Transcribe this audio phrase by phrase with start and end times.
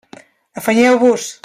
[0.57, 1.23] Afanyeu-vos!